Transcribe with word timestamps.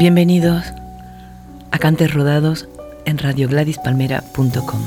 Bienvenidos 0.00 0.64
a 1.72 1.78
Cantes 1.78 2.14
Rodados 2.14 2.66
en 3.04 3.18
radiogladispalmera.com. 3.18 4.80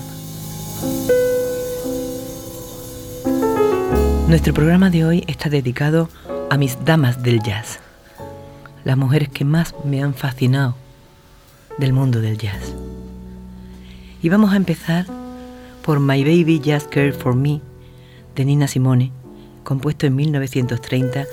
Nuestro 4.27 4.55
programa 4.55 4.89
de 4.89 5.05
hoy 5.05 5.23
está 5.27 5.49
dedicado 5.49 6.09
a 6.49 6.57
mis 6.57 6.83
damas 6.83 7.21
del 7.21 7.43
jazz, 7.43 7.79
las 8.85 8.97
mujeres 8.97 9.29
que 9.29 9.45
más 9.45 9.75
me 9.85 10.01
han 10.01 10.15
fascinado 10.15 10.73
del 11.77 11.93
mundo 11.93 12.19
del 12.19 12.39
jazz. 12.39 12.73
Y 14.23 14.29
vamos 14.29 14.51
a 14.51 14.55
empezar 14.55 15.05
por 15.85 15.99
My 15.99 16.23
Baby 16.23 16.59
Just 16.65 16.89
Care 16.89 17.13
for 17.13 17.35
Me 17.35 17.61
de 18.35 18.45
Nina 18.45 18.67
Simone, 18.67 19.11
compuesto 19.63 20.07
en 20.07 20.15
1930 20.15 21.25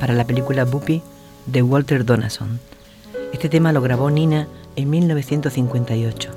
para 0.00 0.14
la 0.14 0.26
película 0.26 0.64
Buppy 0.64 1.02
de 1.46 1.62
Walter 1.62 2.04
Donason 2.04 2.58
este 3.32 3.48
tema 3.48 3.72
lo 3.72 3.82
grabó 3.82 4.10
Nina 4.10 4.48
en 4.76 4.90
1958. 4.90 6.30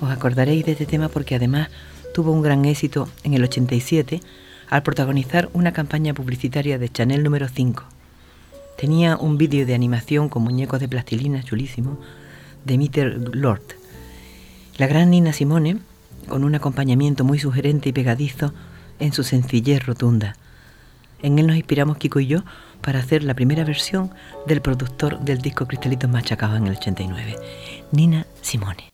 Os 0.00 0.10
acordaréis 0.10 0.64
de 0.64 0.72
este 0.72 0.86
tema 0.86 1.08
porque 1.08 1.34
además 1.34 1.68
tuvo 2.14 2.32
un 2.32 2.42
gran 2.42 2.64
éxito 2.64 3.08
en 3.24 3.34
el 3.34 3.42
87 3.42 4.20
al 4.68 4.82
protagonizar 4.82 5.50
una 5.52 5.72
campaña 5.72 6.14
publicitaria 6.14 6.78
de 6.78 6.88
Chanel 6.88 7.22
número 7.22 7.48
5. 7.48 7.84
Tenía 8.78 9.16
un 9.16 9.38
vídeo 9.38 9.66
de 9.66 9.74
animación 9.74 10.28
con 10.28 10.42
muñecos 10.44 10.80
de 10.80 10.88
plastilina 10.88 11.42
chulísimo 11.42 11.98
de 12.64 12.78
Meter 12.78 13.36
Lord. 13.36 13.62
La 14.78 14.86
gran 14.86 15.10
Nina 15.10 15.32
Simone, 15.32 15.78
con 16.28 16.44
un 16.44 16.54
acompañamiento 16.54 17.24
muy 17.24 17.38
sugerente 17.38 17.88
y 17.88 17.92
pegadizo 17.92 18.54
en 18.98 19.12
su 19.12 19.24
sencillez 19.24 19.84
rotunda. 19.84 20.36
En 21.22 21.38
él 21.38 21.46
nos 21.46 21.56
inspiramos 21.56 21.98
Kiko 21.98 22.20
y 22.20 22.26
yo 22.26 22.44
para 22.82 22.98
hacer 22.98 23.22
la 23.22 23.34
primera 23.34 23.64
versión 23.64 24.10
del 24.46 24.60
productor 24.60 25.20
del 25.20 25.38
disco 25.38 25.66
Cristalitos 25.66 26.10
Machacados 26.10 26.58
en 26.58 26.66
el 26.66 26.76
89, 26.76 27.36
Nina 27.92 28.26
Simone. 28.40 28.92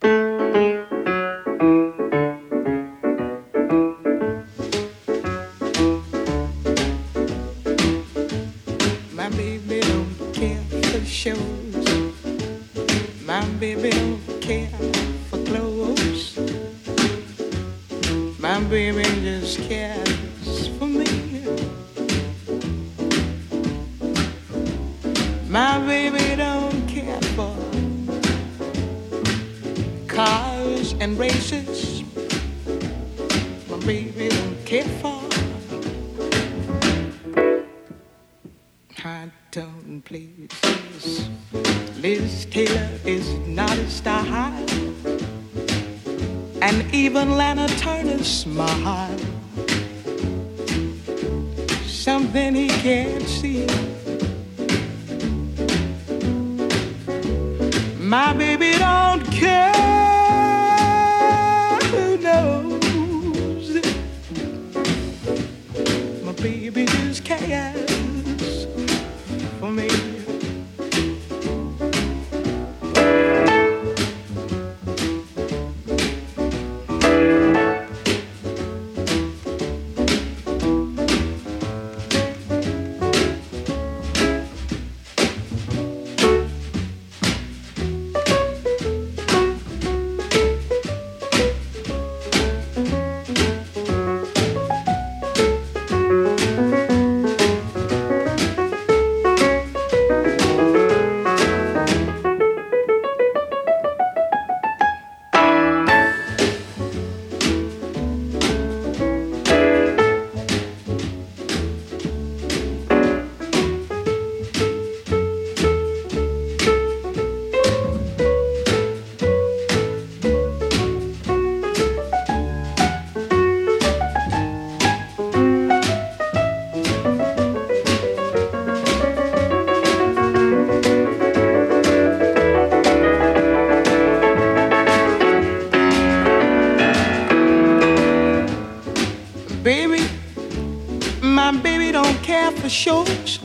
for 142.68 142.74
shows, 142.74 143.38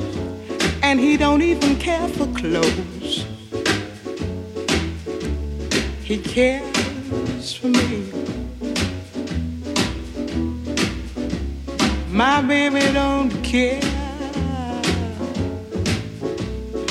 and 0.82 1.00
he 1.00 1.16
don't 1.18 1.42
even 1.42 1.78
care 1.78 2.08
for 2.10 2.28
clothes. 2.34 3.26
He 6.04 6.18
cares 6.18 7.54
for 7.54 7.68
me. 7.68 8.12
My 12.10 12.42
baby 12.42 12.82
don't 12.94 13.32
care 13.44 13.82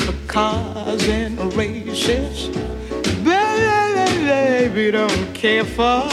for 0.04 0.14
cars 0.26 1.06
and 1.08 1.54
races. 1.54 2.48
Baby 3.24 4.90
don't 4.90 5.34
care 5.34 5.64
for 5.64 6.11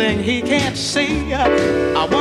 something 0.00 0.24
he 0.24 0.40
can't 0.40 0.76
see. 0.78 1.34
I 1.34 2.06
wonder 2.06 2.19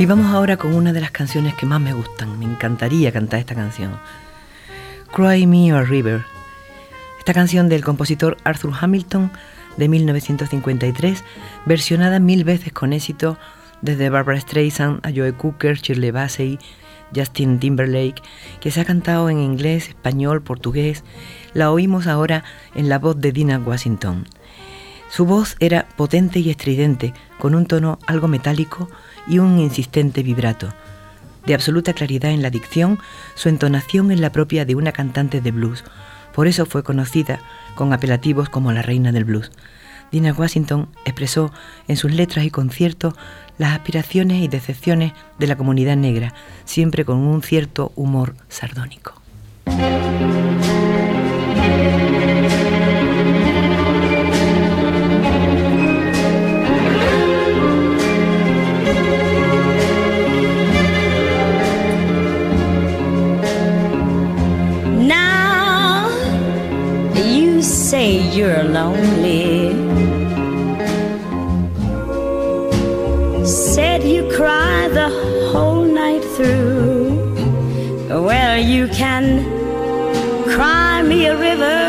Y 0.00 0.06
vamos 0.06 0.26
ahora 0.26 0.56
con 0.56 0.74
una 0.74 0.92
de 0.92 1.00
las 1.00 1.10
canciones 1.10 1.54
que 1.54 1.66
más 1.66 1.80
me 1.80 1.92
gustan. 1.92 2.38
Me 2.38 2.44
encantaría 2.44 3.10
cantar 3.10 3.40
esta 3.40 3.56
canción. 3.56 3.98
Cry 5.12 5.44
Me 5.44 5.72
a 5.72 5.82
River. 5.82 6.24
Esta 7.18 7.34
canción 7.34 7.68
del 7.68 7.82
compositor 7.82 8.36
Arthur 8.44 8.72
Hamilton 8.80 9.32
de 9.76 9.88
1953, 9.88 11.24
versionada 11.66 12.20
mil 12.20 12.44
veces 12.44 12.72
con 12.72 12.92
éxito 12.92 13.38
desde 13.82 14.08
Barbara 14.08 14.38
Streisand 14.38 15.04
a 15.04 15.10
Joe 15.10 15.32
Cooker, 15.32 15.76
Shirley 15.78 16.12
Bassey, 16.12 16.60
Justin 17.12 17.58
Timberlake, 17.58 18.22
que 18.60 18.70
se 18.70 18.80
ha 18.80 18.84
cantado 18.84 19.28
en 19.30 19.40
inglés, 19.40 19.88
español, 19.88 20.42
portugués. 20.42 21.02
La 21.54 21.72
oímos 21.72 22.06
ahora 22.06 22.44
en 22.76 22.88
la 22.88 23.00
voz 23.00 23.20
de 23.20 23.32
Dina 23.32 23.58
Washington. 23.58 24.26
Su 25.10 25.24
voz 25.24 25.56
era 25.58 25.88
potente 25.96 26.38
y 26.38 26.50
estridente, 26.50 27.14
con 27.40 27.56
un 27.56 27.66
tono 27.66 27.98
algo 28.06 28.28
metálico 28.28 28.88
y 29.28 29.38
un 29.38 29.58
insistente 29.58 30.22
vibrato. 30.22 30.68
De 31.46 31.54
absoluta 31.54 31.92
claridad 31.92 32.30
en 32.30 32.42
la 32.42 32.50
dicción, 32.50 32.98
su 33.34 33.48
entonación 33.48 34.10
es 34.10 34.20
la 34.20 34.32
propia 34.32 34.64
de 34.64 34.74
una 34.74 34.92
cantante 34.92 35.40
de 35.40 35.50
blues. 35.50 35.84
Por 36.34 36.46
eso 36.46 36.66
fue 36.66 36.82
conocida 36.82 37.40
con 37.74 37.92
apelativos 37.92 38.48
como 38.48 38.72
la 38.72 38.82
reina 38.82 39.12
del 39.12 39.24
blues. 39.24 39.50
Dina 40.10 40.32
Washington 40.32 40.88
expresó 41.04 41.52
en 41.86 41.96
sus 41.96 42.12
letras 42.12 42.44
y 42.44 42.50
conciertos 42.50 43.14
las 43.58 43.72
aspiraciones 43.72 44.42
y 44.42 44.48
decepciones 44.48 45.12
de 45.38 45.46
la 45.46 45.56
comunidad 45.56 45.96
negra, 45.96 46.34
siempre 46.64 47.04
con 47.04 47.18
un 47.18 47.42
cierto 47.42 47.92
humor 47.96 48.34
sardónico. 48.48 49.14
You're 68.06 68.62
lonely. 68.62 69.74
Said 73.44 74.04
you 74.04 74.30
cry 74.36 74.88
the 74.88 75.08
whole 75.50 75.82
night 75.82 76.22
through. 76.36 77.18
Well, 78.08 78.58
you 78.58 78.86
can 78.88 79.44
cry 80.44 81.02
me 81.02 81.26
a 81.26 81.36
river, 81.36 81.80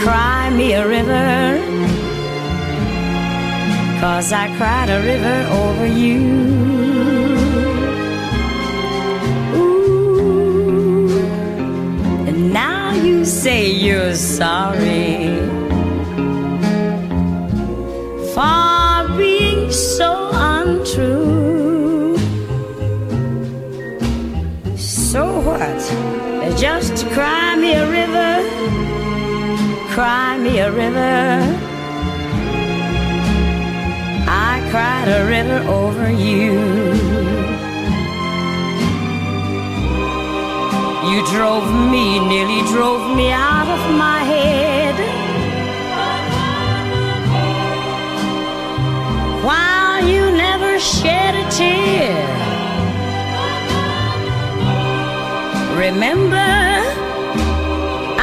cry 0.00 0.50
me 0.50 0.72
a 0.72 0.88
river. 0.88 1.60
Cause 4.00 4.32
I 4.32 4.54
cried 4.56 4.88
a 4.88 5.00
river 5.02 5.38
over 5.52 5.86
you. 5.86 6.93
Say 13.24 13.70
you're 13.70 14.14
sorry 14.14 15.36
for 18.34 19.16
being 19.18 19.70
so 19.70 20.30
untrue. 20.32 22.16
So 24.76 25.40
what? 25.40 25.80
Just 26.58 27.06
cry 27.10 27.56
me 27.56 27.72
a 27.74 27.86
river, 27.90 28.32
cry 29.94 30.38
me 30.38 30.58
a 30.60 30.72
river. 30.72 31.24
I 34.26 34.66
cried 34.70 35.08
a 35.08 35.26
river 35.28 35.58
over 35.68 36.10
you. 36.10 37.13
You 41.10 41.24
drove 41.26 41.68
me, 41.90 42.18
nearly 42.18 42.62
drove 42.72 43.14
me 43.14 43.30
out 43.30 43.68
of 43.68 43.82
my 43.96 44.20
head. 44.24 44.94
While 49.44 50.08
you 50.08 50.30
never 50.32 50.78
shed 50.80 51.34
a 51.34 51.50
tear. 51.50 52.16
Remember, 55.76 56.52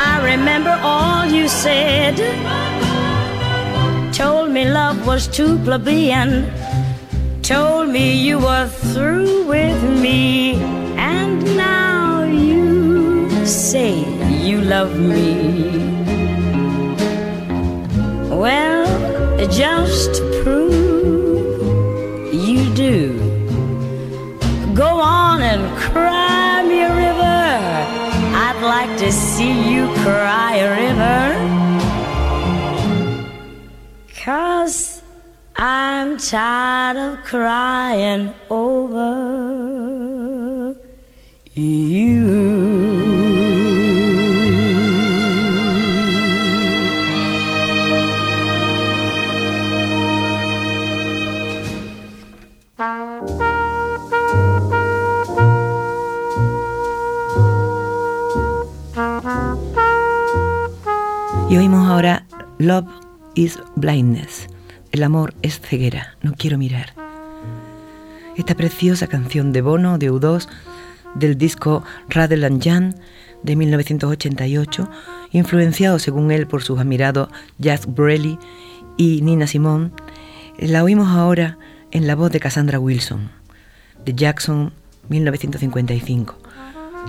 I 0.10 0.20
remember 0.24 0.76
all 0.82 1.26
you 1.28 1.48
said. 1.48 2.18
Told 4.12 4.50
me 4.50 4.66
love 4.66 5.06
was 5.06 5.28
too 5.28 5.60
plebeian. 5.60 6.52
Told 7.44 7.90
me 7.90 8.18
you 8.18 8.40
were 8.40 8.68
through 8.68 9.46
with 9.46 9.84
me. 10.02 10.71
Say 13.52 14.00
you 14.48 14.62
love 14.62 14.98
me. 14.98 15.36
Well, 18.30 18.88
just 19.50 20.22
prove 20.42 22.34
you 22.34 22.74
do, 22.74 23.20
go 24.74 25.02
on 25.02 25.42
and 25.42 25.78
cry 25.78 26.64
me 26.64 26.80
a 26.82 26.96
river. 26.96 27.50
I'd 28.46 28.62
like 28.64 28.98
to 29.00 29.12
see 29.12 29.70
you 29.70 29.88
cry 29.96 30.56
a 30.56 30.70
river. 30.86 31.24
Cause 34.24 35.02
I'm 35.58 36.18
tired 36.18 36.96
of 36.96 37.26
crying 37.26 38.34
over 38.50 39.82
you. 41.54 41.91
Love 62.62 62.86
is 63.34 63.58
Blindness. 63.76 64.46
El 64.92 65.02
amor 65.02 65.34
es 65.42 65.60
ceguera, 65.60 66.16
no 66.22 66.34
quiero 66.38 66.60
mirar. 66.60 66.94
Esta 68.38 68.54
preciosa 68.54 69.08
canción 69.08 69.52
de 69.52 69.64
Bono 69.64 69.98
de 69.98 70.12
U2 70.12 70.48
del 71.16 71.40
disco 71.40 71.84
Rattle 72.08 72.46
and 72.46 72.64
Jan 72.64 72.96
de 73.42 73.56
1988, 73.56 74.92
influenciado 75.32 75.98
según 75.98 76.30
él 76.30 76.46
por 76.46 76.62
sus 76.62 76.80
admirados 76.80 77.30
Jack 77.58 77.88
Brelli 77.88 78.38
y 78.96 79.24
Nina 79.24 79.48
Simone, 79.48 79.90
la 80.60 80.84
oímos 80.84 81.08
ahora 81.08 81.58
en 81.90 82.06
la 82.06 82.14
voz 82.14 82.32
de 82.32 82.40
Cassandra 82.40 82.78
Wilson, 82.78 83.32
de 84.06 84.14
Jackson 84.14 84.72
1955, 85.10 86.38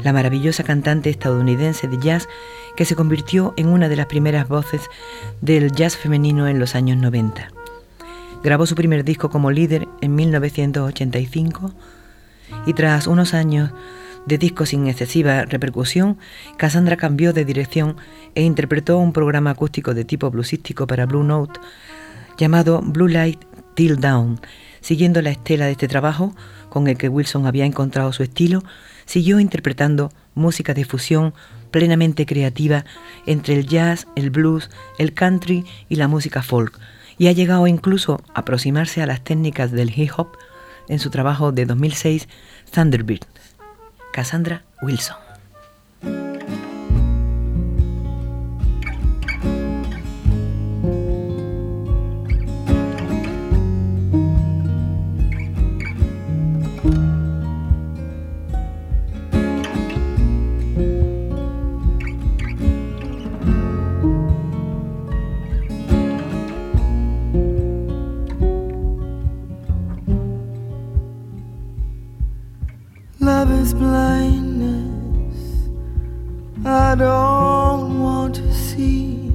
la 0.02 0.12
maravillosa 0.12 0.64
cantante 0.64 1.10
estadounidense 1.10 1.88
de 1.88 1.98
jazz 1.98 2.28
que 2.76 2.84
se 2.84 2.96
convirtió 2.96 3.54
en 3.56 3.68
una 3.68 3.88
de 3.88 3.96
las 3.96 4.06
primeras 4.06 4.48
voces 4.48 4.82
del 5.40 5.72
jazz 5.72 5.96
femenino 5.96 6.48
en 6.48 6.58
los 6.58 6.74
años 6.74 6.96
90. 6.96 7.48
Grabó 8.42 8.66
su 8.66 8.74
primer 8.74 9.04
disco 9.04 9.30
como 9.30 9.50
líder 9.50 9.88
en 10.00 10.14
1985 10.14 11.72
y 12.66 12.74
tras 12.74 13.06
unos 13.06 13.34
años 13.34 13.70
de 14.26 14.38
discos 14.38 14.70
sin 14.70 14.86
excesiva 14.86 15.44
repercusión, 15.44 16.18
Cassandra 16.56 16.96
cambió 16.96 17.32
de 17.32 17.44
dirección 17.44 17.96
e 18.34 18.42
interpretó 18.42 18.98
un 18.98 19.12
programa 19.12 19.50
acústico 19.50 19.94
de 19.94 20.04
tipo 20.04 20.30
bluesístico 20.30 20.86
para 20.86 21.06
Blue 21.06 21.24
Note 21.24 21.60
llamado 22.38 22.80
Blue 22.82 23.08
Light 23.08 23.40
Till 23.74 23.96
Down. 24.00 24.40
Siguiendo 24.82 25.22
la 25.22 25.30
estela 25.30 25.64
de 25.64 25.72
este 25.72 25.88
trabajo, 25.88 26.34
con 26.68 26.88
el 26.88 26.98
que 26.98 27.08
Wilson 27.08 27.46
había 27.46 27.64
encontrado 27.64 28.12
su 28.12 28.22
estilo, 28.22 28.62
siguió 29.06 29.40
interpretando 29.40 30.12
música 30.34 30.74
de 30.74 30.84
fusión 30.84 31.32
plenamente 31.70 32.26
creativa 32.26 32.84
entre 33.24 33.54
el 33.54 33.66
jazz, 33.66 34.06
el 34.16 34.30
blues, 34.30 34.68
el 34.98 35.14
country 35.14 35.64
y 35.88 35.96
la 35.96 36.08
música 36.08 36.42
folk, 36.42 36.78
y 37.16 37.28
ha 37.28 37.32
llegado 37.32 37.66
incluso 37.66 38.20
a 38.34 38.40
aproximarse 38.40 39.02
a 39.02 39.06
las 39.06 39.22
técnicas 39.22 39.70
del 39.70 39.96
hip 39.96 40.10
hop 40.16 40.36
en 40.88 40.98
su 40.98 41.10
trabajo 41.10 41.52
de 41.52 41.64
2006, 41.64 42.28
Thunderbird. 42.72 43.24
Cassandra 44.12 44.64
Wilson. 44.82 45.21
I 76.72 76.94
don't 76.94 78.00
want 78.00 78.36
to 78.36 78.54
see. 78.54 79.30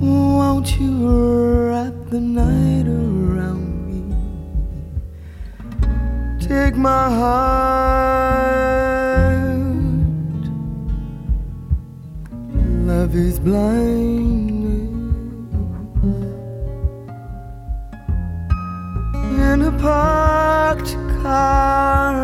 Won't 0.00 0.80
you 0.80 1.68
wrap 1.68 1.94
the 2.10 2.18
night 2.18 2.88
around 2.88 3.86
me? 3.88 4.02
Take 6.44 6.74
my 6.74 7.08
heart. 7.20 8.44
Love 12.90 13.14
is 13.14 13.38
blind. 13.38 14.24
in 19.52 19.62
a 19.62 19.72
parked 19.78 20.96
car. 21.22 22.23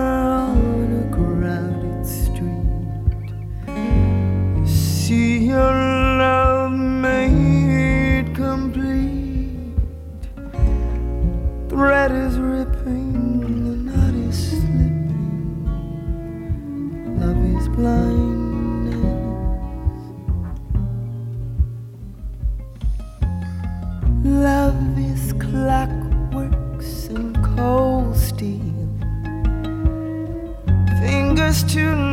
To. 31.71 32.10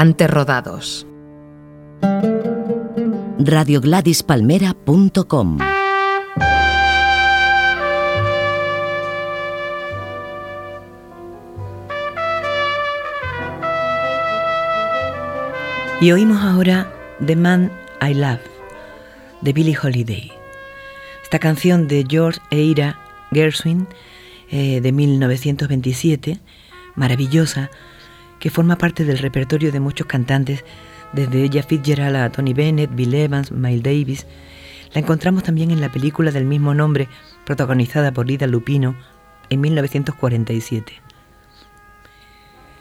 Alicantes 0.00 0.30
Rodados. 0.30 1.06
radiogladispalmera.com 3.38 5.58
Y 16.00 16.12
oímos 16.12 16.42
ahora 16.44 16.90
The 17.26 17.36
Man 17.36 17.70
I 18.00 18.14
Love 18.14 18.40
de 19.42 19.52
Billie 19.52 19.76
Holiday. 19.76 20.32
Esta 21.22 21.38
canción 21.38 21.88
de 21.88 22.06
George 22.08 22.40
Eira 22.48 22.98
Gershwin 23.32 23.86
eh, 24.50 24.80
de 24.80 24.92
1927, 24.92 26.40
maravillosa, 26.94 27.68
que 28.40 28.50
forma 28.50 28.76
parte 28.76 29.04
del 29.04 29.18
repertorio 29.18 29.70
de 29.70 29.78
muchos 29.78 30.06
cantantes, 30.06 30.64
desde 31.12 31.44
Ella 31.44 31.62
Fitzgerald 31.62 32.16
a 32.16 32.32
Tony 32.32 32.54
Bennett, 32.54 32.94
Bill 32.94 33.14
Evans, 33.14 33.52
Miles 33.52 33.82
Davis. 33.82 34.26
La 34.92 35.00
encontramos 35.00 35.44
también 35.44 35.70
en 35.70 35.80
la 35.80 35.92
película 35.92 36.32
del 36.32 36.46
mismo 36.46 36.74
nombre, 36.74 37.08
protagonizada 37.44 38.12
por 38.12 38.26
Lida 38.26 38.46
Lupino 38.46 38.96
en 39.50 39.60
1947. 39.60 40.92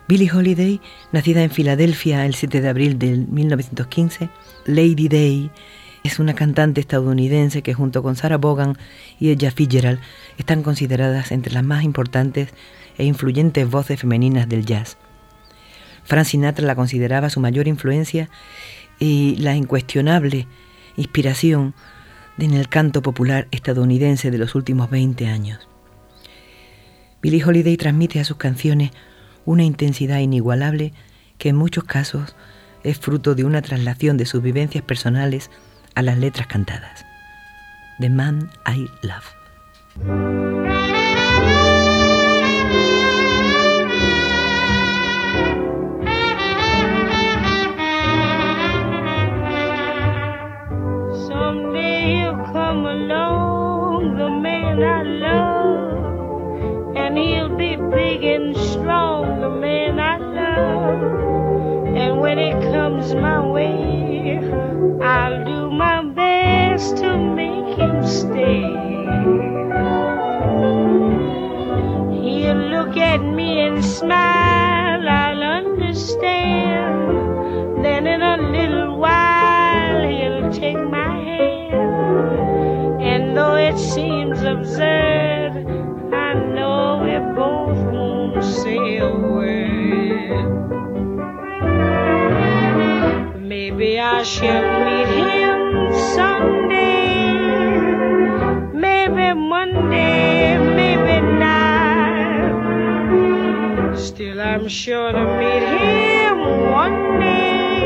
Billie 0.08 0.32
Holiday, 0.32 0.82
nacida 1.12 1.44
en 1.44 1.51
Filadelfia 1.51 2.25
el 2.25 2.34
7 2.34 2.62
de 2.62 2.70
abril 2.70 2.98
de 2.98 3.18
1915, 3.18 4.30
Lady 4.66 5.08
Day, 5.08 5.51
es 6.04 6.18
una 6.18 6.34
cantante 6.34 6.82
estadounidense 6.82 7.62
que 7.62 7.74
junto 7.74 8.01
con 8.01 8.16
Sarah 8.16 8.38
Vaughan 8.38 8.78
y 9.20 9.30
Ella 9.30 9.51
Fitzgerald 9.51 10.00
están 10.38 10.63
consideradas 10.63 11.32
entre 11.32 11.54
las 11.54 11.63
más 11.63 11.84
importantes 11.84 12.50
e 12.98 13.04
influyentes 13.04 13.70
voces 13.70 14.00
femeninas 14.00 14.48
del 14.48 14.66
jazz. 14.66 14.98
Frank 16.10 16.25
Sinatra 16.25 16.66
la 16.66 16.74
consideraba 16.74 17.30
su 17.30 17.39
mayor 17.39 17.68
influencia 17.68 18.32
y 18.98 19.36
la 19.38 19.56
incuestionable 19.56 20.48
inspiración 20.98 21.75
en 22.39 22.56
el 22.56 22.68
canto 22.68 23.04
popular 23.04 23.48
estadounidense 23.51 24.32
de 24.32 24.39
los 24.39 24.56
últimos 24.56 24.89
20 24.89 25.28
años. 25.28 25.70
Billie 27.22 27.44
Holiday 27.44 27.78
transmite 27.78 28.20
a 28.20 28.25
sus 28.25 28.38
canciones 28.38 28.89
una 29.46 29.63
intensidad 29.63 30.18
inigualable 30.18 30.94
que 31.38 31.50
en 31.50 31.58
muchos 31.58 31.84
casos 31.84 32.36
es 32.84 32.98
fruto 32.98 33.36
de 33.36 33.44
una 33.44 33.62
traslación 33.62 34.18
de 34.18 34.25
sus 34.25 34.42
vivencias 34.42 34.84
personales 34.84 35.51
a 35.94 36.01
las 36.01 36.18
letras 36.18 36.48
cantadas. 36.48 37.06
The 38.00 38.10
Man 38.10 38.50
I 38.66 38.89
Love. 39.04 40.69
when 62.29 62.38
it 62.38 62.62
comes 62.71 63.15
my 63.15 63.43
way. 63.43 64.38
I'll 65.01 65.43
do 65.43 65.71
my 65.71 66.03
best 66.03 66.98
to 66.98 67.17
make 67.17 67.75
him 67.75 68.05
stay. 68.05 68.69
He'll 72.21 72.63
look 72.75 72.95
at 72.98 73.21
me 73.24 73.62
and 73.62 73.83
smile, 73.83 75.09
I'll 75.09 75.41
understand. 75.41 77.03
Then 77.83 78.05
in 78.05 78.21
a 78.21 78.38
little 78.38 79.00
while, 79.00 80.03
he'll 80.07 80.51
take 80.51 80.77
my 80.77 81.12
hand. 81.29 83.01
And 83.01 83.36
though 83.36 83.55
it 83.55 83.79
seems 83.79 84.43
absurd, 84.43 85.65
I 86.13 86.33
know 86.36 87.01
we 87.05 87.17
both 87.33 87.79
won't 87.91 88.43
say 88.43 88.98
a 88.98 89.09
word. 89.09 90.89
Maybe 93.37 94.00
I 94.00 94.24
should 94.24 94.65
meet 94.85 95.07
him 95.07 95.93
someday. 96.15 97.33
Maybe 98.74 99.33
Monday, 99.33 100.57
maybe 100.57 101.22
not. 101.37 102.69
Still, 103.98 104.39
I'm 104.41 104.67
sure 104.67 105.11
to 105.11 105.25
meet 105.39 105.63
him 105.63 106.37
one 106.72 107.19
day. 107.19 107.85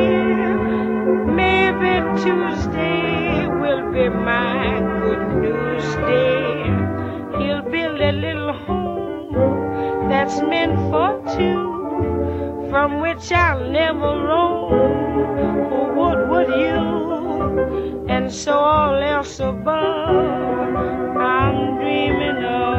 Maybe 1.41 1.91
Tuesday 2.21 3.47
will 3.47 3.91
be 3.91 4.09
my 4.09 4.79
good 5.01 5.23
news 5.41 5.95
day. 6.07 6.63
He'll 7.39 7.63
build 7.63 7.99
a 8.01 8.12
little 8.12 8.53
home 8.53 10.09
that's 10.09 10.39
meant 10.41 10.75
for 10.91 11.21
two 11.36 11.72
from 12.73 13.01
which 13.01 13.31
I'll 13.31 13.69
never 13.69 14.12
roam. 14.29 15.95
What 15.95 16.27
would 16.27 16.47
you? 16.59 18.07
And 18.09 18.33
so 18.33 18.53
all 18.57 18.95
else 18.95 19.39
above, 19.39 20.75
I'm 21.15 21.77
dreaming 21.77 22.43
of. 22.43 22.72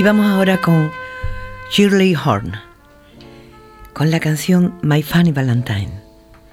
Y 0.00 0.02
vamos 0.02 0.24
ahora 0.24 0.56
con 0.56 0.90
Shirley 1.70 2.14
Horn, 2.14 2.54
con 3.92 4.10
la 4.10 4.18
canción 4.18 4.78
My 4.80 5.02
Funny 5.02 5.30
Valentine. 5.30 5.90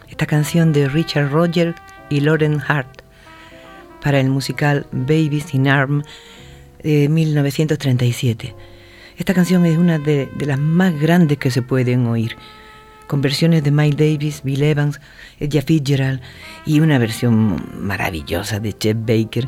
Esta 0.09 0.25
canción 0.25 0.73
de 0.73 0.89
Richard 0.89 1.31
Roger 1.31 1.73
y 2.09 2.19
Lauren 2.19 2.59
Hart 2.67 3.03
para 4.03 4.19
el 4.19 4.29
musical 4.29 4.85
Babies 4.91 5.53
in 5.53 5.69
Arm 5.69 6.03
de 6.83 7.07
1937. 7.07 8.53
Esta 9.17 9.33
canción 9.33 9.65
es 9.65 9.77
una 9.77 9.97
de, 9.97 10.29
las 10.39 10.59
más 10.59 10.99
grandes 10.99 11.37
que 11.37 11.49
se 11.49 11.61
pueden 11.61 12.05
oír, 12.05 12.35
con 13.07 13.21
versiones 13.21 13.63
de 13.63 13.71
Mike 13.71 13.95
Davis, 13.95 14.41
Bill 14.43 14.63
Evans, 14.63 14.99
Ella 15.39 15.61
Fitzgerald 15.61 16.19
y 16.65 16.81
una 16.81 16.97
versión 16.97 17.65
maravillosa 17.79 18.59
de 18.59 18.73
Chet 18.73 18.97
Baker. 18.99 19.47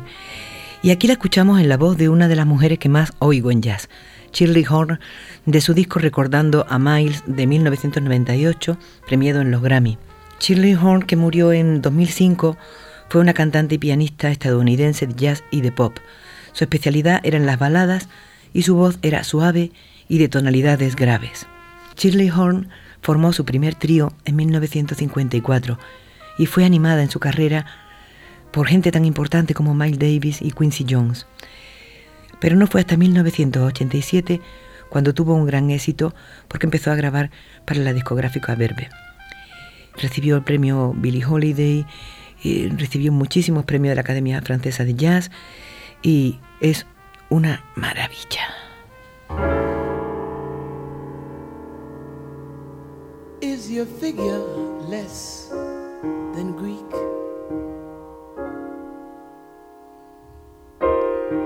Y 0.82 0.92
aquí 0.92 1.06
la 1.06 1.12
escuchamos 1.12 1.60
en 1.60 1.68
la 1.68 1.76
voz 1.76 1.98
de 1.98 2.08
una 2.08 2.26
de 2.26 2.36
las 2.36 2.46
mujeres 2.46 2.78
que 2.78 2.88
más 2.88 3.12
oigo 3.18 3.50
en 3.50 3.60
jazz, 3.60 3.90
Shirley 4.32 4.64
Horn, 4.66 4.98
de 5.44 5.60
su 5.60 5.74
disco 5.74 5.98
Recordando 5.98 6.64
a 6.70 6.78
Miles 6.78 7.22
de 7.26 7.46
1998, 7.46 8.78
premiado 9.06 9.42
en 9.42 9.50
los 9.50 9.60
Grammy. 9.60 9.98
Shirley 10.40 10.74
Horn, 10.74 11.02
que 11.02 11.16
murió 11.16 11.52
en 11.52 11.82
2005, 11.82 12.56
fue 13.10 13.20
una 13.20 13.34
cantante 13.34 13.74
y 13.74 13.78
pianista 13.78 14.30
estadounidense 14.30 15.06
de 15.06 15.14
jazz 15.14 15.44
y 15.50 15.60
de 15.60 15.70
pop. 15.70 15.98
Su 16.52 16.64
especialidad 16.64 17.20
eran 17.24 17.44
las 17.44 17.58
baladas 17.58 18.08
y 18.54 18.62
su 18.62 18.74
voz 18.74 18.98
era 19.02 19.22
suave 19.22 19.72
y 20.08 20.16
de 20.16 20.28
tonalidades 20.28 20.96
graves. 20.96 21.46
Shirley 21.98 22.30
Horn 22.30 22.70
formó 23.02 23.34
su 23.34 23.44
primer 23.44 23.74
trío 23.74 24.14
en 24.24 24.36
1954 24.36 25.78
y 26.38 26.46
fue 26.46 26.64
animada 26.64 27.02
en 27.02 27.10
su 27.10 27.20
carrera 27.20 27.66
por 28.52 28.66
gente 28.66 28.90
tan 28.90 29.04
importante 29.04 29.54
como 29.54 29.74
Miles 29.74 29.98
Davis 29.98 30.42
y 30.42 30.50
Quincy 30.52 30.86
Jones. 30.88 31.26
Pero 32.40 32.56
no 32.56 32.66
fue 32.66 32.80
hasta 32.80 32.96
1987 32.96 34.40
cuando 34.88 35.14
tuvo 35.14 35.34
un 35.34 35.46
gran 35.46 35.70
éxito 35.70 36.14
porque 36.48 36.66
empezó 36.66 36.90
a 36.90 36.96
grabar 36.96 37.30
para 37.64 37.80
la 37.80 37.92
discográfica 37.92 38.54
Verbe. 38.54 38.88
Recibió 39.96 40.36
el 40.36 40.42
premio 40.42 40.94
Billie 40.96 41.24
Holiday, 41.24 41.86
y 42.42 42.68
recibió 42.68 43.12
muchísimos 43.12 43.64
premios 43.64 43.90
de 43.90 43.96
la 43.96 44.00
Academia 44.00 44.40
Francesa 44.42 44.84
de 44.84 44.94
Jazz 44.94 45.30
y 46.02 46.40
es 46.60 46.86
una 47.28 47.64
maravilla. 47.76 48.48
Is 53.42 53.68
your? 53.70 53.86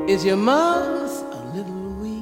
Is 0.06 0.22
your 0.22 0.36
mouth 0.36 1.22
a 1.32 1.56
little 1.56 1.88
weak? 1.94 2.20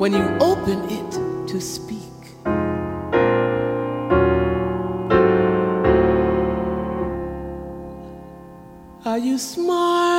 When 0.00 0.12
you 0.12 0.24
open 0.40 0.90
it 0.90 1.12
to 1.46 1.60
speak. 1.60 2.00
Are 9.04 9.18
you 9.18 9.38
smart? 9.38 10.09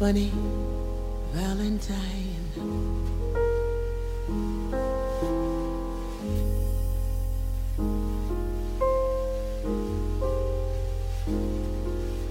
Funny 0.00 0.32
Valentine. 1.34 2.46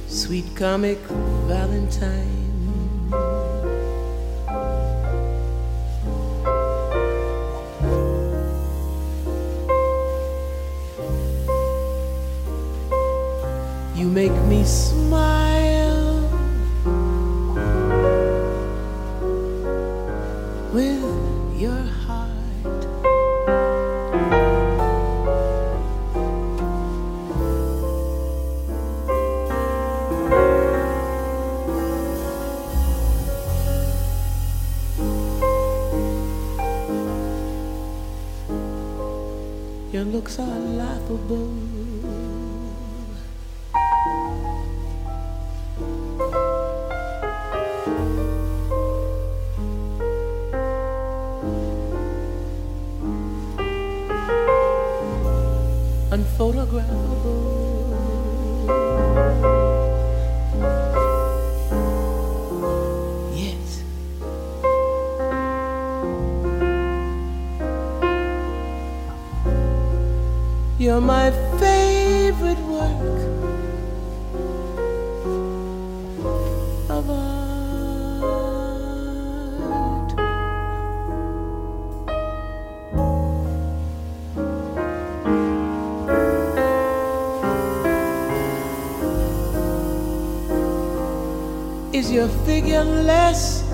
Sweet 0.08 0.46
comic 0.56 0.98
Valentine. 1.46 2.49
Unphotographable. 56.20 57.80
Yes. 63.34 63.84
You're 70.78 71.00
my 71.00 71.32
favorite 71.58 72.60
work 72.68 72.79
a 92.20 92.28
figure 92.46 92.84
less 92.84 93.69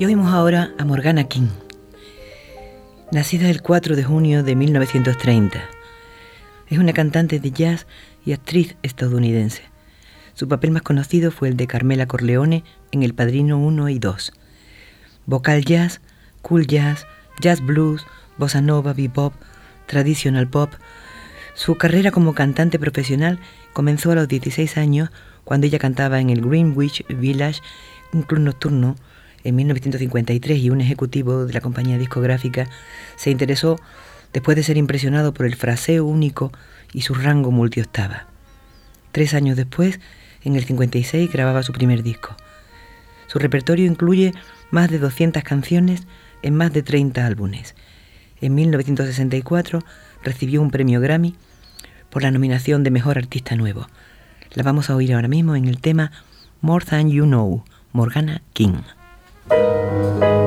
Y 0.00 0.04
oímos 0.04 0.32
ahora 0.32 0.70
a 0.78 0.84
Morgana 0.84 1.24
King, 1.24 1.48
nacida 3.10 3.50
el 3.50 3.62
4 3.62 3.96
de 3.96 4.04
junio 4.04 4.44
de 4.44 4.54
1930. 4.54 5.60
Es 6.68 6.78
una 6.78 6.92
cantante 6.92 7.40
de 7.40 7.50
jazz 7.50 7.88
y 8.24 8.32
actriz 8.32 8.76
estadounidense. 8.84 9.62
Su 10.34 10.46
papel 10.46 10.70
más 10.70 10.82
conocido 10.82 11.32
fue 11.32 11.48
el 11.48 11.56
de 11.56 11.66
Carmela 11.66 12.06
Corleone 12.06 12.62
en 12.92 13.02
El 13.02 13.12
Padrino 13.12 13.58
1 13.58 13.88
y 13.88 13.98
2. 13.98 14.32
Vocal 15.26 15.64
jazz, 15.64 16.00
cool 16.42 16.68
jazz, 16.68 17.04
jazz 17.40 17.60
blues, 17.60 18.06
bossa 18.36 18.60
nova, 18.60 18.92
bebop, 18.92 19.34
traditional 19.86 20.46
pop. 20.46 20.70
Su 21.54 21.76
carrera 21.76 22.12
como 22.12 22.34
cantante 22.34 22.78
profesional 22.78 23.40
comenzó 23.72 24.12
a 24.12 24.14
los 24.14 24.28
16 24.28 24.76
años 24.76 25.10
cuando 25.42 25.66
ella 25.66 25.80
cantaba 25.80 26.20
en 26.20 26.30
el 26.30 26.40
Greenwich 26.40 27.04
Village, 27.08 27.62
un 28.12 28.22
club 28.22 28.42
nocturno 28.42 28.94
en 29.44 29.56
1953 29.56 30.58
y 30.58 30.70
un 30.70 30.80
ejecutivo 30.80 31.46
de 31.46 31.52
la 31.52 31.60
compañía 31.60 31.98
discográfica 31.98 32.68
se 33.16 33.30
interesó 33.30 33.78
después 34.32 34.56
de 34.56 34.62
ser 34.62 34.76
impresionado 34.76 35.32
por 35.32 35.46
el 35.46 35.54
fraseo 35.54 36.04
único 36.04 36.52
y 36.92 37.02
su 37.02 37.14
rango 37.14 37.50
multioctava. 37.50 38.26
Tres 39.12 39.34
años 39.34 39.56
después, 39.56 40.00
en 40.44 40.56
el 40.56 40.64
56, 40.64 41.32
grababa 41.32 41.62
su 41.62 41.72
primer 41.72 42.02
disco. 42.02 42.36
Su 43.26 43.38
repertorio 43.38 43.86
incluye 43.86 44.32
más 44.70 44.90
de 44.90 44.98
200 44.98 45.42
canciones 45.42 46.06
en 46.42 46.54
más 46.54 46.72
de 46.72 46.82
30 46.82 47.24
álbumes. 47.26 47.74
En 48.40 48.54
1964 48.54 49.82
recibió 50.22 50.62
un 50.62 50.70
premio 50.70 51.00
Grammy 51.00 51.34
por 52.10 52.22
la 52.22 52.30
nominación 52.30 52.84
de 52.84 52.90
Mejor 52.90 53.18
Artista 53.18 53.56
Nuevo. 53.56 53.88
La 54.54 54.62
vamos 54.62 54.88
a 54.88 54.96
oír 54.96 55.12
ahora 55.14 55.28
mismo 55.28 55.56
en 55.56 55.66
el 55.66 55.80
tema 55.80 56.12
More 56.60 56.84
Than 56.84 57.10
You 57.10 57.24
Know, 57.24 57.64
Morgana 57.92 58.42
King. 58.52 58.82
Thank 59.50 60.22
you. 60.22 60.37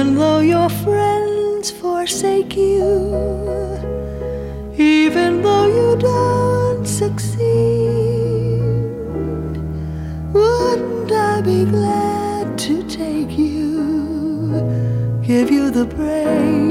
Even 0.00 0.14
though 0.14 0.40
your 0.40 0.70
friends 0.70 1.70
forsake 1.70 2.56
you 2.56 2.80
even 4.78 5.42
though 5.42 5.66
you 5.66 5.94
don't 5.98 6.86
succeed. 6.86 7.42
Wouldn't 10.32 11.12
I 11.12 11.42
be 11.42 11.66
glad 11.66 12.58
to 12.60 12.82
take 12.88 13.36
you, 13.36 15.20
give 15.22 15.50
you 15.50 15.70
the 15.70 15.84
break 15.84 16.69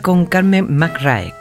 con 0.00 0.24
Carmen 0.24 0.66
McRae, 0.76 1.34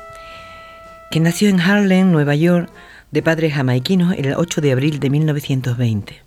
que 1.12 1.20
nació 1.20 1.50
en 1.50 1.62
Harlem, 1.62 2.12
Nueva 2.12 2.36
York, 2.36 2.70
de 3.12 3.22
padres 3.22 3.54
jamaiquinos 3.54 4.16
el 4.18 4.34
8 4.34 4.62
de 4.62 4.72
abril 4.72 5.00
de 5.00 5.10
1920. 5.10 6.22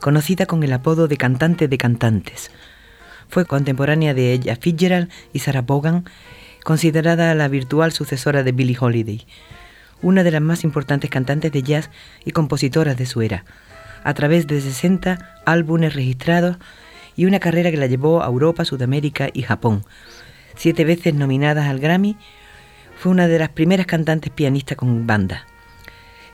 Conocida 0.00 0.46
con 0.46 0.62
el 0.62 0.72
apodo 0.72 1.08
de 1.08 1.16
cantante 1.16 1.66
de 1.66 1.78
cantantes. 1.78 2.50
Fue 3.28 3.46
contemporánea 3.46 4.14
de 4.14 4.32
ella 4.32 4.56
Fitzgerald 4.56 5.10
y 5.32 5.40
Sarah 5.40 5.62
Vaughan, 5.62 6.04
considerada 6.62 7.34
la 7.34 7.48
virtual 7.48 7.92
sucesora 7.92 8.42
de 8.42 8.52
Billie 8.52 8.76
Holiday, 8.78 9.26
una 10.02 10.22
de 10.22 10.30
las 10.30 10.42
más 10.42 10.62
importantes 10.62 11.10
cantantes 11.10 11.50
de 11.52 11.62
jazz 11.62 11.90
y 12.24 12.30
compositoras 12.30 12.96
de 12.96 13.06
su 13.06 13.22
era, 13.22 13.44
a 14.04 14.14
través 14.14 14.46
de 14.46 14.60
60 14.60 15.40
álbumes 15.46 15.94
registrados 15.94 16.58
y 17.16 17.26
una 17.26 17.40
carrera 17.40 17.70
que 17.70 17.76
la 17.76 17.86
llevó 17.86 18.22
a 18.22 18.26
Europa, 18.26 18.64
Sudamérica 18.64 19.28
y 19.32 19.42
Japón. 19.42 19.84
Siete 20.56 20.84
veces 20.84 21.14
nominadas 21.14 21.68
al 21.68 21.80
Grammy, 21.80 22.16
fue 22.96 23.12
una 23.12 23.28
de 23.28 23.38
las 23.38 23.50
primeras 23.50 23.86
cantantes 23.86 24.32
pianistas 24.32 24.76
con 24.76 25.06
banda. 25.06 25.46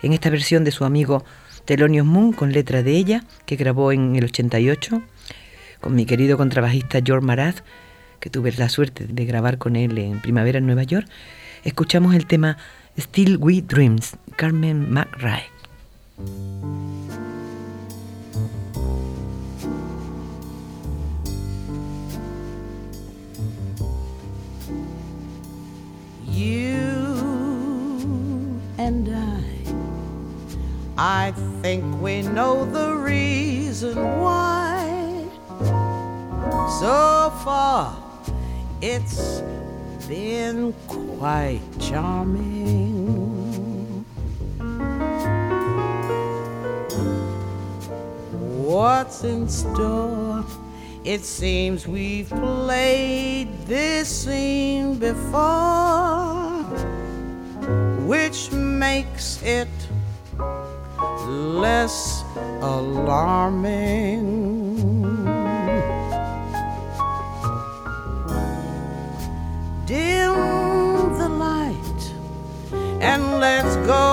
En 0.02 0.12
esta 0.12 0.30
versión 0.30 0.64
de 0.64 0.70
su 0.70 0.84
amigo 0.84 1.24
Thelonious 1.64 2.06
Moon, 2.06 2.32
con 2.32 2.52
letra 2.52 2.82
de 2.82 2.96
ella, 2.96 3.24
que 3.46 3.56
grabó 3.56 3.92
en 3.92 4.16
el 4.16 4.24
88, 4.24 5.02
con 5.80 5.94
mi 5.94 6.06
querido 6.06 6.36
contrabajista 6.36 7.00
George 7.04 7.26
Maraz, 7.26 7.62
que 8.20 8.30
tuve 8.30 8.52
la 8.52 8.68
suerte 8.68 9.06
de 9.06 9.24
grabar 9.24 9.58
con 9.58 9.76
él 9.76 9.96
en 9.98 10.20
primavera 10.20 10.58
en 10.58 10.66
Nueva 10.66 10.82
York, 10.82 11.08
escuchamos 11.64 12.14
el 12.14 12.26
tema 12.26 12.58
Still 12.98 13.38
We 13.38 13.62
Dreams, 13.62 14.16
Carmen 14.36 14.90
McRae. 14.90 15.44
You 26.40 27.20
and 28.78 29.06
I, 29.14 29.44
I 30.96 31.32
think 31.60 32.00
we 32.00 32.22
know 32.22 32.64
the 32.64 32.94
reason 32.94 33.98
why. 34.22 35.28
So 36.80 37.30
far, 37.44 37.94
it's 38.80 39.42
been 40.08 40.72
quite 40.88 41.60
charming. 41.78 42.46
What's 48.64 49.24
in 49.24 49.46
store? 49.46 50.46
It 51.02 51.24
seems 51.24 51.88
we've 51.88 52.28
played 52.28 53.48
this 53.64 54.24
scene 54.24 54.98
before, 54.98 56.62
which 58.06 58.52
makes 58.52 59.42
it 59.42 59.68
less 61.26 62.22
alarming. 62.60 64.26
Dim 69.86 70.34
the 71.16 71.28
light 71.30 72.12
and 73.00 73.40
let's 73.40 73.74
go 73.86 74.09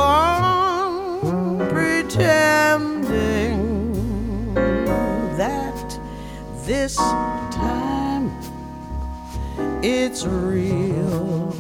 this 6.88 6.96
time 7.52 8.32
it's 9.84 10.26
real. 10.26 11.52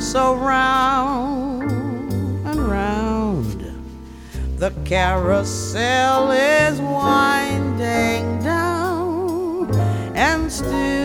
So 0.00 0.36
round 0.36 1.70
and 2.46 2.58
round 2.58 3.60
the 4.56 4.70
carousel 4.86 6.30
is 6.30 6.80
winding 6.80 8.42
down, 8.42 9.70
and 10.16 10.50
still 10.50 10.97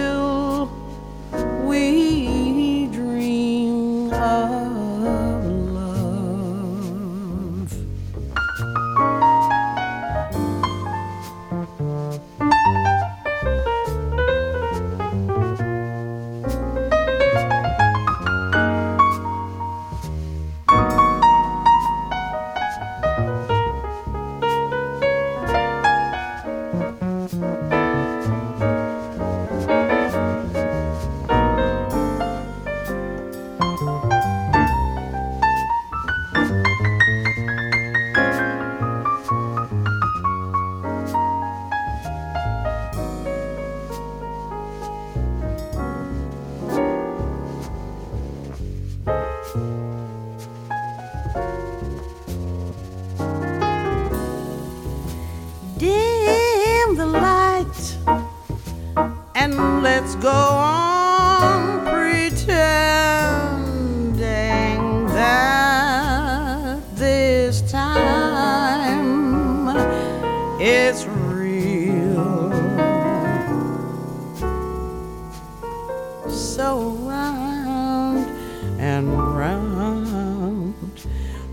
round 79.10 80.74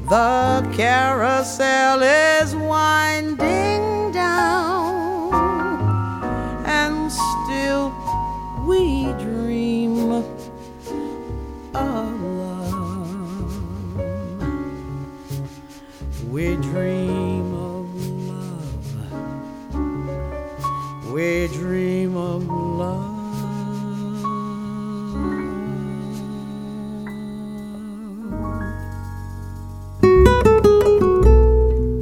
the 0.09 0.69
carousel 0.77 2.03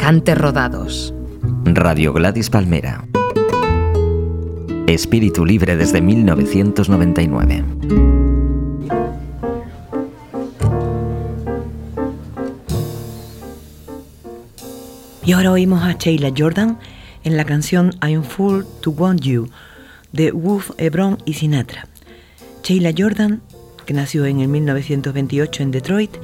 Cante 0.09 0.35
Rodados. 0.35 1.13
Radio 1.67 2.15
Gladys 2.15 2.49
Palmera. 2.49 3.07
Espíritu 4.87 5.45
libre 5.45 5.77
desde 5.77 6.01
1999. 6.01 7.63
Y 15.27 15.33
ahora 15.33 15.53
oímos 15.53 15.83
a 15.83 15.93
Sheila 15.93 16.33
Jordan 16.35 16.79
en 17.23 17.37
la 17.37 17.45
canción 17.45 17.91
I'm 18.01 18.23
Full 18.23 18.65
to 18.81 18.93
Want 18.93 19.21
You 19.21 19.51
de 20.13 20.31
Wolf 20.33 20.71
Hebron 20.79 21.19
y 21.27 21.35
Sinatra. 21.35 21.87
Sheila 22.63 22.95
Jordan, 22.97 23.43
que 23.85 23.93
nació 23.93 24.25
en 24.25 24.41
el 24.41 24.49
1928 24.49 25.63
en 25.63 25.71
Detroit, 25.71 26.17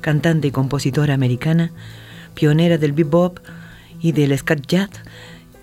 cantante 0.00 0.48
y 0.48 0.50
compositora 0.50 1.14
americana, 1.14 1.70
pionera 2.38 2.78
del 2.78 2.92
bebop 2.92 3.40
y 4.00 4.12
del 4.12 4.38
scat 4.38 4.64
jazz, 4.64 4.90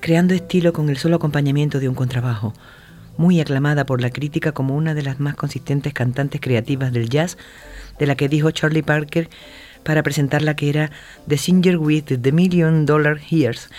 creando 0.01 0.33
estilo 0.33 0.73
con 0.73 0.89
el 0.89 0.97
solo 0.97 1.15
acompañamiento 1.15 1.79
de 1.79 1.87
un 1.87 1.95
contrabajo, 1.95 2.53
muy 3.15 3.39
aclamada 3.39 3.85
por 3.85 4.01
la 4.01 4.09
crítica 4.09 4.51
como 4.51 4.75
una 4.75 4.93
de 4.93 5.01
las 5.01 5.21
más 5.21 5.35
consistentes 5.35 5.93
cantantes 5.93 6.41
creativas 6.41 6.91
del 6.91 7.07
jazz, 7.09 7.37
de 7.97 8.07
la 8.07 8.15
que 8.15 8.27
dijo 8.27 8.51
Charlie 8.51 8.83
Parker 8.83 9.29
para 9.83 10.03
presentarla 10.03 10.57
que 10.57 10.67
era 10.67 10.91
The 11.29 11.37
Singer 11.37 11.77
with 11.77 12.03
the 12.21 12.31
Million 12.33 12.85
Dollar 12.85 13.21
Ears, 13.31 13.69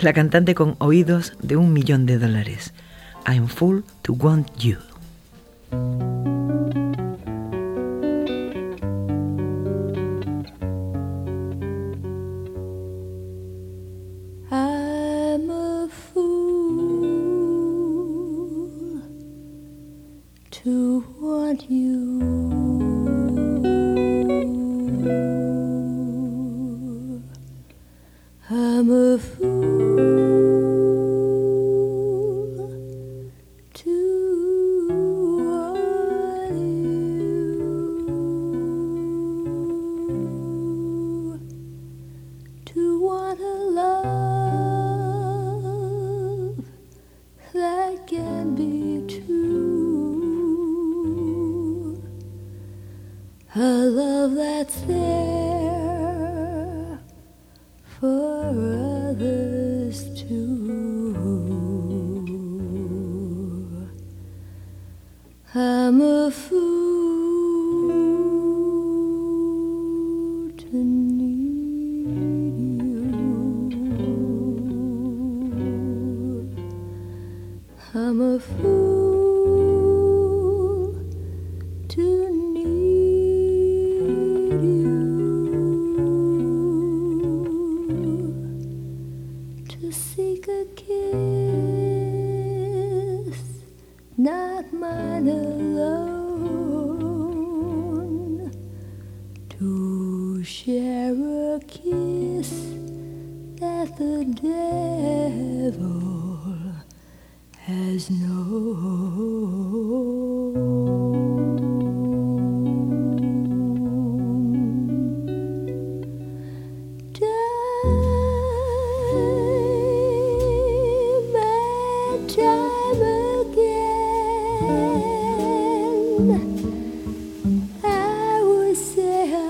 la 0.00 0.14
cantante 0.14 0.54
con 0.54 0.76
oídos 0.78 1.34
de 1.42 1.56
un 1.56 1.74
millón 1.74 2.06
de 2.06 2.18
dólares. 2.18 2.72
I'm 3.26 3.46
full 3.46 3.80
to 4.04 4.14
want 4.14 4.48
you. 4.56 4.78
Want 21.48 21.70
you. 21.70 22.37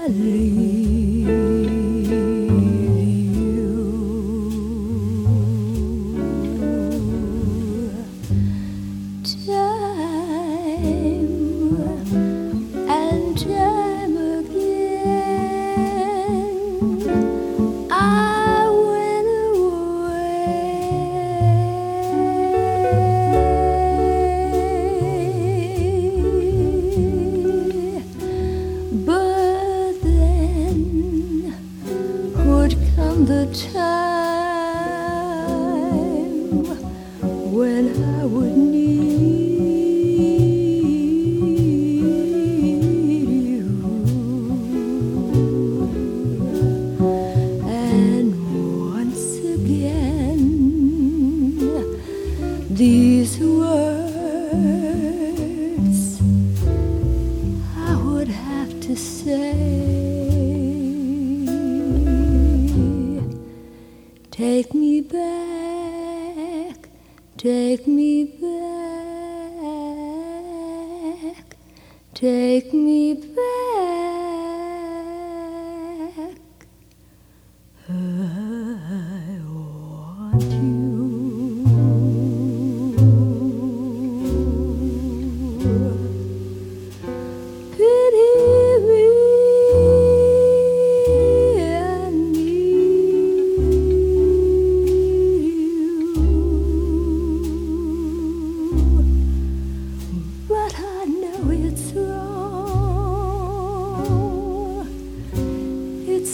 darling. 0.09 0.58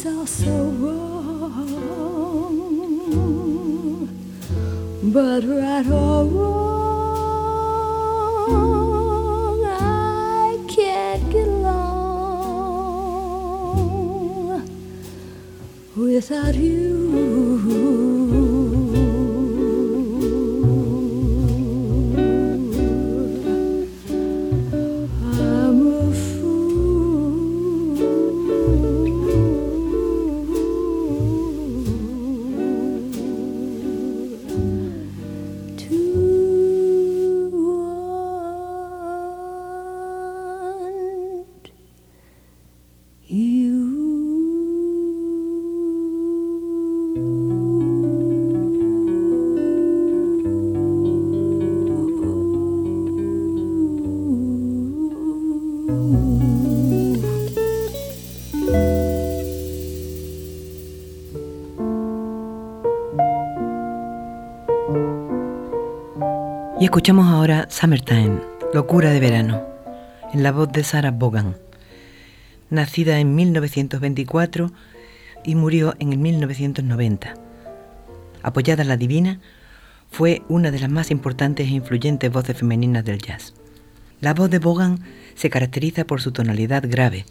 It's 0.06 0.12
all 0.14 0.26
so 0.26 0.64
wrong, 0.82 1.64
but 5.02 5.44
right 5.44 5.86
or 5.86 6.26
wrong, 6.26 6.84
I 9.64 10.58
can't 10.68 11.30
get 11.32 11.48
along 11.48 11.88
without 15.96 16.54
you. 16.54 18.13
Escuchamos 66.94 67.26
ahora 67.26 67.66
Summertime, 67.70 68.38
Locura 68.72 69.10
de 69.10 69.18
Verano, 69.18 69.66
en 70.32 70.44
la 70.44 70.52
voz 70.52 70.70
de 70.70 70.84
Sarah 70.84 71.10
Vaughan, 71.10 71.56
nacida 72.70 73.18
en 73.18 73.34
1924 73.34 74.70
y 75.42 75.56
murió 75.56 75.96
en 75.98 76.12
el 76.12 76.18
1990. 76.18 77.34
Apoyada 78.44 78.82
en 78.82 78.88
la 78.88 78.96
divina, 78.96 79.40
fue 80.08 80.42
una 80.48 80.70
de 80.70 80.78
las 80.78 80.88
más 80.88 81.10
importantes 81.10 81.66
e 81.66 81.72
influyentes 81.72 82.30
voces 82.30 82.56
femeninas 82.56 83.04
del 83.04 83.18
jazz. 83.18 83.54
La 84.20 84.32
voz 84.32 84.48
de 84.48 84.60
Vaughan 84.60 85.00
se 85.34 85.50
caracteriza 85.50 86.04
por 86.04 86.20
su 86.20 86.30
tonalidad 86.30 86.84
grave, 86.88 87.26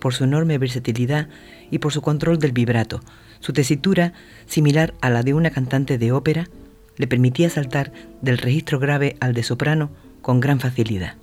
por 0.00 0.14
su 0.14 0.24
enorme 0.24 0.56
versatilidad 0.56 1.28
y 1.70 1.78
por 1.78 1.92
su 1.92 2.00
control 2.00 2.38
del 2.38 2.52
vibrato. 2.52 3.02
Su 3.40 3.52
tesitura, 3.52 4.14
similar 4.46 4.94
a 5.02 5.10
la 5.10 5.22
de 5.22 5.34
una 5.34 5.50
cantante 5.50 5.98
de 5.98 6.10
ópera, 6.10 6.48
le 6.96 7.06
permitía 7.06 7.50
saltar 7.50 7.92
del 8.22 8.38
registro 8.38 8.78
grave 8.78 9.16
al 9.20 9.34
de 9.34 9.42
soprano 9.42 9.90
con 10.22 10.40
gran 10.40 10.60
facilidad. 10.60 11.14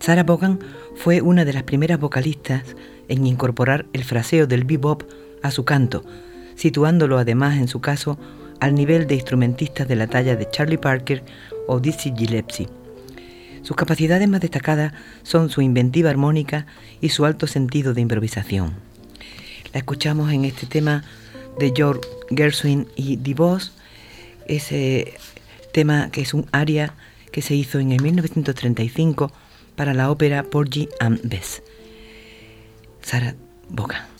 Sarah 0.00 0.24
Vaughan 0.24 0.60
fue 0.94 1.20
una 1.20 1.44
de 1.44 1.52
las 1.52 1.62
primeras 1.62 1.98
vocalistas 1.98 2.62
en 3.08 3.26
incorporar 3.26 3.86
el 3.92 4.04
fraseo 4.04 4.46
del 4.46 4.64
bebop 4.64 5.02
a 5.42 5.50
su 5.50 5.64
canto, 5.64 6.04
situándolo 6.54 7.18
además 7.18 7.58
en 7.58 7.68
su 7.68 7.80
caso 7.80 8.18
al 8.60 8.74
nivel 8.74 9.06
de 9.06 9.14
instrumentistas 9.14 9.88
de 9.88 9.96
la 9.96 10.06
talla 10.06 10.36
de 10.36 10.48
Charlie 10.50 10.78
Parker 10.78 11.22
o 11.66 11.80
Dizzy 11.80 12.12
Gillespie. 12.16 12.68
Sus 13.62 13.76
capacidades 13.76 14.28
más 14.28 14.40
destacadas 14.40 14.92
son 15.22 15.50
su 15.50 15.60
inventiva 15.60 16.10
armónica 16.10 16.66
y 17.00 17.08
su 17.08 17.24
alto 17.24 17.46
sentido 17.46 17.94
de 17.94 18.00
improvisación. 18.00 18.74
La 19.72 19.80
escuchamos 19.80 20.32
en 20.32 20.44
este 20.44 20.66
tema 20.66 21.04
de 21.58 21.72
George 21.74 22.08
Gershwin 22.30 22.86
y 22.94 23.16
DeVos 23.16 23.72
ese 24.48 25.14
tema 25.72 26.10
que 26.10 26.22
es 26.22 26.34
un 26.34 26.46
aria 26.52 26.94
que 27.32 27.42
se 27.42 27.54
hizo 27.54 27.78
en 27.78 27.92
el 27.92 28.02
1935 28.02 29.32
para 29.74 29.94
la 29.94 30.10
ópera 30.10 30.42
Porgy 30.44 30.88
and 31.00 31.20
Bess. 31.22 31.62
Sara 33.02 33.34
Boca. 33.68 34.15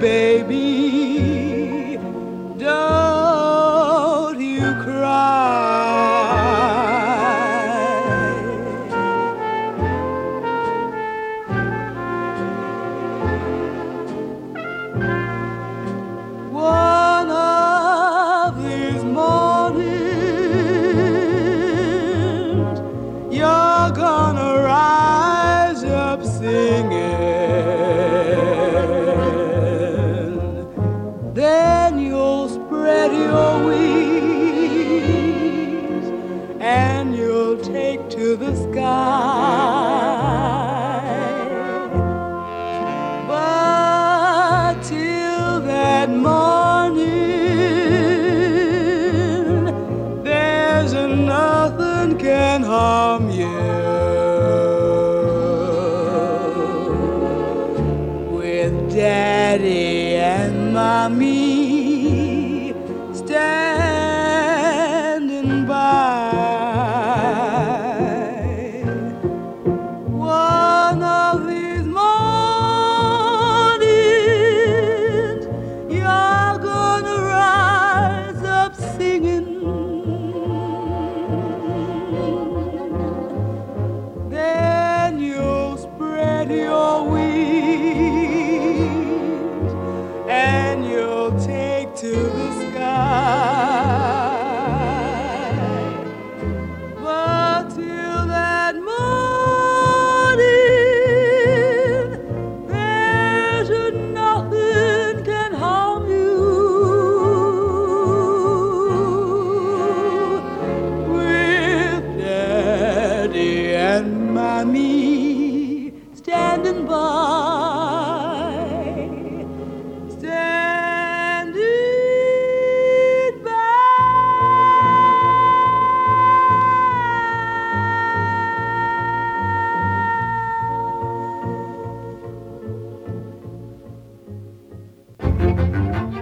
baby. 0.00 0.57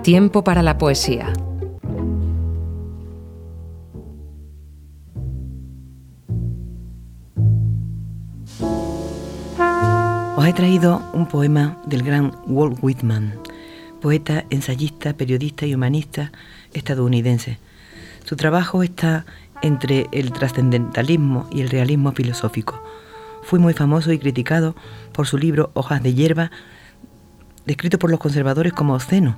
Tiempo 0.06 0.44
para 0.44 0.62
la 0.62 0.78
poesía. 0.78 1.32
Os 10.36 10.46
he 10.46 10.52
traído 10.52 11.02
un 11.12 11.26
poema 11.26 11.82
del 11.86 12.04
gran 12.04 12.30
Walt 12.46 12.78
Whitman, 12.80 13.34
poeta, 14.00 14.44
ensayista, 14.50 15.12
periodista 15.14 15.66
y 15.66 15.74
humanista 15.74 16.30
estadounidense. 16.72 17.58
Su 18.24 18.36
trabajo 18.36 18.84
está 18.84 19.26
entre 19.60 20.06
el 20.12 20.30
trascendentalismo 20.30 21.48
y 21.50 21.62
el 21.62 21.68
realismo 21.68 22.12
filosófico. 22.12 22.80
Fue 23.42 23.58
muy 23.58 23.74
famoso 23.74 24.12
y 24.12 24.20
criticado 24.20 24.76
por 25.10 25.26
su 25.26 25.36
libro 25.36 25.72
Hojas 25.74 26.00
de 26.00 26.14
hierba, 26.14 26.52
descrito 27.64 27.98
por 27.98 28.12
los 28.12 28.20
conservadores 28.20 28.72
como 28.72 28.94
obsceno, 28.94 29.36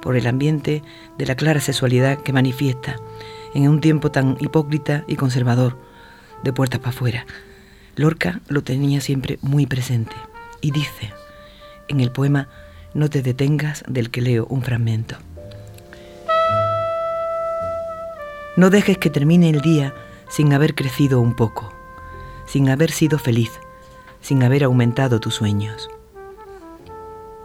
por 0.00 0.16
el 0.16 0.26
ambiente 0.26 0.82
de 1.18 1.26
la 1.26 1.34
clara 1.34 1.60
sexualidad 1.60 2.18
que 2.22 2.32
manifiesta 2.32 2.96
en 3.54 3.68
un 3.68 3.80
tiempo 3.80 4.10
tan 4.10 4.36
hipócrita 4.40 5.04
y 5.06 5.16
conservador, 5.16 5.76
de 6.42 6.52
puertas 6.52 6.80
para 6.80 6.90
afuera. 6.90 7.26
Lorca 7.96 8.40
lo 8.48 8.62
tenía 8.62 9.00
siempre 9.00 9.38
muy 9.42 9.66
presente 9.66 10.16
y 10.60 10.70
dice 10.70 11.12
en 11.88 12.00
el 12.00 12.12
poema 12.12 12.48
No 12.94 13.10
te 13.10 13.22
detengas 13.22 13.84
del 13.88 14.10
que 14.10 14.22
leo 14.22 14.46
un 14.46 14.62
fragmento. 14.62 15.16
No 18.56 18.70
dejes 18.70 18.98
que 18.98 19.10
termine 19.10 19.50
el 19.50 19.60
día 19.60 19.94
sin 20.28 20.52
haber 20.52 20.74
crecido 20.74 21.20
un 21.20 21.34
poco, 21.34 21.72
sin 22.46 22.68
haber 22.68 22.90
sido 22.90 23.18
feliz, 23.18 23.50
sin 24.20 24.42
haber 24.42 24.64
aumentado 24.64 25.20
tus 25.20 25.34
sueños. 25.34 25.90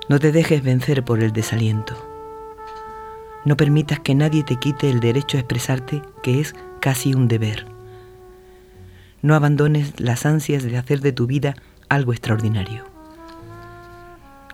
No 0.08 0.20
te 0.20 0.32
dejes 0.32 0.64
vencer 0.64 1.03
por 1.03 1.22
el 1.22 1.32
desaliento. 1.32 2.14
No 3.46 3.56
permitas 3.56 4.00
que 4.00 4.16
nadie 4.16 4.43
te 4.43 4.58
quite 4.58 4.89
el 4.89 5.00
derecho 5.00 5.38
a 5.38 5.39
expresarte, 5.41 6.02
que 6.24 6.41
es 6.41 6.56
casi 6.82 7.14
un 7.14 7.28
deber. 7.28 7.68
No 9.22 9.36
abandones 9.36 10.00
las 10.00 10.26
ansias 10.26 10.64
de 10.64 10.78
hacer 10.78 11.00
de 11.02 11.12
tu 11.12 11.28
vida 11.28 11.56
algo 11.88 12.12
extraordinario. 12.12 12.84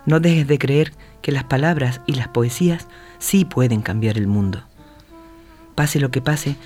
No 0.06 0.20
dejes 0.20 0.48
de 0.48 0.60
creer 0.60 0.94
que 1.22 1.32
las 1.32 1.46
palabras 1.46 2.02
y 2.06 2.16
las 2.16 2.28
poesías 2.28 2.88
sí 3.20 3.46
pueden 3.46 3.82
cambiar 3.82 4.18
el 4.18 4.28
mundo. 4.28 4.64
Pase 5.76 6.00
lo 6.00 6.12
que 6.12 6.22
pase, 6.22 6.58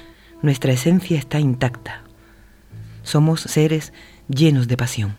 nuestra 0.41 0.71
esencia 0.71 1.17
está 1.17 1.39
intacta. 1.39 2.01
Somos 3.03 3.41
seres 3.41 3.93
llenos 4.27 4.67
de 4.67 4.77
pasión. 4.77 5.17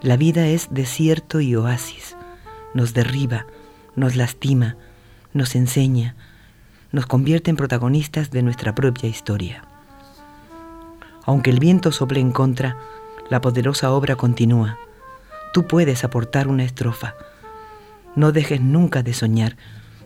La 0.00 0.16
vida 0.16 0.46
es 0.46 0.68
desierto 0.70 1.40
y 1.40 1.56
oasis. 1.56 2.16
Nos 2.74 2.94
derriba, 2.94 3.46
nos 3.96 4.16
lastima, 4.16 4.76
nos 5.34 5.54
enseña, 5.54 6.14
nos 6.92 7.06
convierte 7.06 7.50
en 7.50 7.56
protagonistas 7.56 8.30
de 8.30 8.42
nuestra 8.42 8.74
propia 8.74 9.08
historia. 9.08 9.64
Aunque 11.26 11.50
el 11.50 11.58
viento 11.58 11.92
sople 11.92 12.20
en 12.20 12.32
contra, 12.32 12.76
la 13.28 13.40
poderosa 13.40 13.90
obra 13.90 14.16
continúa. 14.16 14.78
Tú 15.52 15.66
puedes 15.66 16.04
aportar 16.04 16.48
una 16.48 16.64
estrofa. 16.64 17.14
No 18.14 18.32
dejes 18.32 18.60
nunca 18.60 19.02
de 19.02 19.12
soñar, 19.12 19.56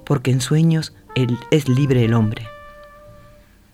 porque 0.04 0.30
en 0.30 0.40
sueños 0.40 0.94
es 1.50 1.68
libre 1.68 2.04
el 2.04 2.14
hombre. 2.14 2.48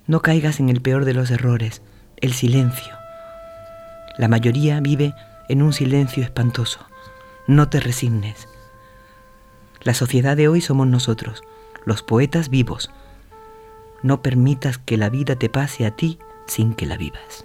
No 0.06 0.20
caigas 0.20 0.60
en 0.60 0.68
el 0.68 0.82
peor 0.82 1.04
de 1.04 1.14
los 1.14 1.30
errores, 1.30 1.82
el 2.20 2.32
silencio. 2.32 2.94
La 4.18 4.28
mayoría 4.28 4.80
vive 4.80 5.14
en 5.48 5.62
un 5.62 5.72
silencio 5.72 6.22
espantoso. 6.22 6.80
No 7.46 7.68
te 7.68 7.80
resignes. 7.80 8.48
La 9.84 9.92
sociedad 9.92 10.34
de 10.34 10.48
hoy 10.48 10.62
somos 10.62 10.86
nosotros, 10.86 11.42
los 11.84 12.02
poetas 12.02 12.48
vivos. 12.48 12.90
No 14.02 14.22
permitas 14.22 14.78
que 14.78 14.96
la 14.96 15.10
vida 15.10 15.36
te 15.36 15.50
pase 15.50 15.84
a 15.84 15.94
ti 15.94 16.18
sin 16.46 16.72
que 16.72 16.86
la 16.86 16.96
vivas. 16.96 17.44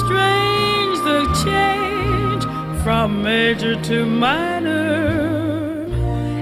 strange 0.00 0.98
the 1.08 1.20
change 1.44 2.44
from 2.82 3.22
major 3.22 3.74
to 3.82 4.04
minor 4.04 5.86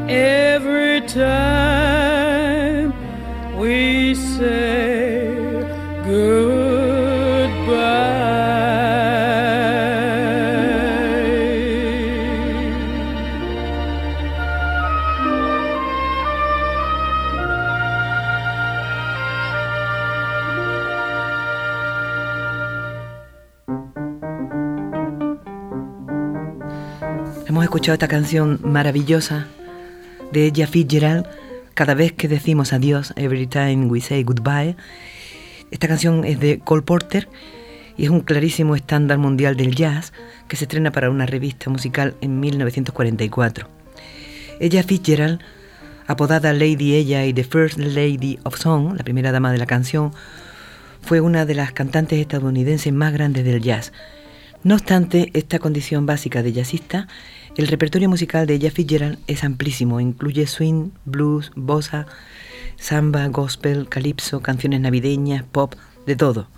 every 0.08 1.00
time 1.02 2.92
we 3.58 4.14
say 4.14 5.34
good. 6.04 6.51
Escuchado 27.82 27.94
esta 27.94 28.06
canción 28.06 28.60
maravillosa 28.62 29.48
de 30.30 30.46
Ella 30.46 30.68
Fitzgerald 30.68 31.26
cada 31.74 31.94
vez 31.94 32.12
que 32.12 32.28
decimos 32.28 32.72
adiós, 32.72 33.12
every 33.16 33.48
time 33.48 33.86
we 33.86 34.00
say 34.00 34.22
goodbye. 34.22 34.76
Esta 35.72 35.88
canción 35.88 36.24
es 36.24 36.38
de 36.38 36.60
Cole 36.60 36.82
Porter 36.82 37.28
y 37.96 38.04
es 38.04 38.10
un 38.10 38.20
clarísimo 38.20 38.76
estándar 38.76 39.18
mundial 39.18 39.56
del 39.56 39.74
jazz 39.74 40.12
que 40.46 40.54
se 40.54 40.66
estrena 40.66 40.92
para 40.92 41.10
una 41.10 41.26
revista 41.26 41.70
musical 41.70 42.14
en 42.20 42.38
1944. 42.38 43.66
Ella 44.60 44.84
Fitzgerald, 44.84 45.40
apodada 46.06 46.52
Lady 46.52 46.94
Ella 46.94 47.26
y 47.26 47.32
The 47.32 47.42
First 47.42 47.78
Lady 47.78 48.38
of 48.44 48.60
Song, 48.60 48.94
la 48.96 49.02
primera 49.02 49.32
dama 49.32 49.50
de 49.50 49.58
la 49.58 49.66
canción, 49.66 50.12
fue 51.00 51.20
una 51.20 51.46
de 51.46 51.56
las 51.56 51.72
cantantes 51.72 52.20
estadounidenses 52.20 52.92
más 52.92 53.12
grandes 53.12 53.44
del 53.44 53.60
jazz. 53.60 53.92
No 54.62 54.76
obstante 54.76 55.30
esta 55.34 55.58
condición 55.58 56.06
básica 56.06 56.44
de 56.44 56.52
jazzista, 56.52 57.08
el 57.56 57.68
repertorio 57.68 58.08
musical 58.08 58.46
de 58.46 58.54
Ella 58.54 58.70
Fitzgerald 58.70 59.18
es 59.26 59.44
amplísimo, 59.44 60.00
incluye 60.00 60.46
swing, 60.46 60.90
blues, 61.04 61.50
bossa, 61.54 62.06
samba, 62.76 63.26
gospel, 63.28 63.88
calipso, 63.88 64.40
canciones 64.40 64.80
navideñas, 64.80 65.44
pop, 65.44 65.74
de 66.06 66.16
todo. 66.16 66.48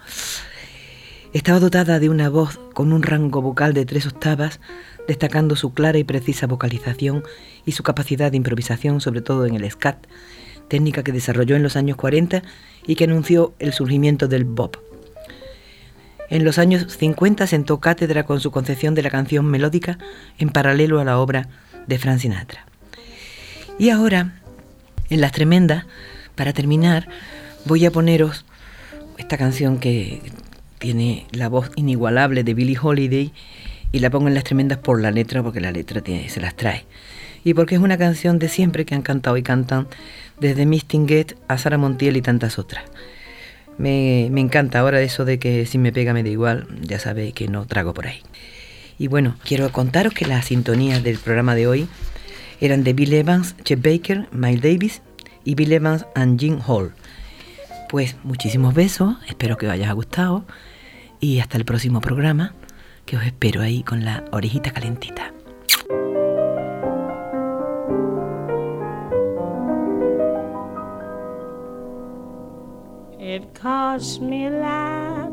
Estaba 1.33 1.59
dotada 1.59 1.99
de 1.99 2.09
una 2.09 2.29
voz 2.29 2.61
con 2.75 2.93
un 2.93 3.03
rango 3.03 3.43
vocal 3.43 3.75
de 3.75 3.85
tres 3.85 4.07
octavas, 4.07 4.61
destacando 5.09 5.57
su 5.57 5.75
clara 5.75 5.99
y 5.99 6.05
precisa 6.05 6.47
vocalización 6.47 7.25
y 7.67 7.73
su 7.73 7.83
capacidad 7.83 8.31
de 8.31 8.37
improvisación, 8.37 9.01
sobre 9.01 9.21
todo 9.21 9.47
en 9.47 9.57
el 9.57 9.69
scat, 9.69 10.07
técnica 10.69 11.03
que 11.03 11.13
desarrolló 11.13 11.57
en 11.57 11.65
los 11.65 11.77
años 11.77 11.97
40 11.97 12.43
y 12.87 12.95
que 12.95 13.05
anunció 13.05 13.53
el 13.59 13.73
surgimiento 13.73 14.29
del 14.29 14.45
bop. 14.45 14.77
En 16.31 16.45
los 16.45 16.59
años 16.59 16.87
50 16.97 17.47
sentó 17.47 17.81
cátedra 17.81 18.25
con 18.25 18.41
su 18.41 18.51
concepción 18.51 18.95
de 18.95 19.03
la 19.03 19.11
canción 19.11 19.45
melódica 19.47 19.99
en 20.39 20.49
paralelo 20.49 21.01
a 21.01 21.05
la 21.05 21.19
obra 21.19 21.49
de 21.87 21.99
Frank 21.99 22.21
Sinatra. 22.21 22.67
Y 23.79 23.91
ahora, 23.91 24.41
en 25.11 25.21
las 25.21 25.33
tremendas, 25.33 25.85
para 26.35 26.53
terminar, 26.53 27.09
voy 27.65 27.85
a 27.85 27.91
poneros 27.91 28.45
esta 29.19 29.37
canción 29.37 29.79
que 29.79 30.23
tiene 30.79 31.27
la 31.33 31.49
voz 31.49 31.71
inigualable 31.77 32.45
de 32.45 32.55
Billie 32.55 32.79
Holiday 32.81 33.33
y 33.93 33.99
la 34.01 34.11
pongo 34.11 34.29
en 34.29 34.35
las 34.35 34.45
tremendas 34.45 34.79
por 34.79 35.01
la 35.01 35.11
letra, 35.11 35.43
porque 35.43 35.61
la 35.61 35.73
letra 35.73 36.03
se 36.05 36.41
las 36.41 36.57
trae. 36.57 36.85
Y 37.45 37.55
porque 37.55 37.75
es 37.75 37.81
una 37.81 37.99
canción 37.99 38.39
de 38.39 38.49
siempre 38.49 38.85
que 38.85 38.95
han 38.95 39.03
cantado 39.03 39.37
y 39.37 39.43
cantan 39.43 39.87
desde 40.41 40.67
Miss 40.67 40.87
Tinguet 40.87 41.37
a 41.47 41.59
Sara 41.59 41.79
Montiel 41.79 42.17
y 42.17 42.23
tantas 42.23 42.59
otras. 42.59 42.85
Me, 43.79 44.29
me, 44.31 44.41
encanta 44.41 44.79
ahora 44.79 45.01
eso 45.01 45.25
de 45.25 45.39
que 45.39 45.67
si 45.67 45.79
me 45.79 45.93
pega 45.93 46.13
me 46.13 46.23
da 46.23 46.29
igual, 46.29 46.67
ya 46.81 46.99
sabéis 46.99 47.35
que 47.35 47.49
no 47.49 47.67
trago 47.67 47.93
por 47.95 48.07
ahí. 48.07 48.21
Y 48.99 49.09
bueno, 49.09 49.37
quiero 49.45 49.71
contaros 49.73 50.15
que 50.15 50.27
las 50.27 50.47
sintonías 50.47 51.03
del 51.03 51.19
programa 51.19 51.55
de 51.55 51.67
hoy 51.67 51.89
eran 52.61 52.85
de 52.85 52.93
Bill 52.93 53.13
Evans, 53.13 53.57
Chet 53.65 53.83
Baker, 53.83 54.29
Miles 54.33 54.63
Davis 54.63 55.03
y 55.45 55.55
Bill 55.55 55.73
Evans 55.73 56.07
and 56.15 56.39
Jim 56.39 56.61
Hall. 56.67 56.93
Pues 57.89 58.17
muchísimos 58.23 58.75
besos, 58.75 59.17
espero 59.29 59.57
que 59.57 59.67
os 59.67 59.73
haya 59.73 59.93
gustado 59.93 60.45
y 61.21 61.41
hasta 61.41 61.57
el 61.57 61.65
próximo 61.65 62.01
programa, 62.01 62.55
que 63.07 63.17
os 63.17 63.25
espero 63.25 63.61
ahí 63.61 63.83
con 63.83 64.05
la 64.05 64.25
orejita 64.31 64.71
calentita. 64.73 65.33
It 73.35 73.51
costs 73.53 74.21
me 74.21 74.47
a 74.47 74.51
lot, 74.51 75.33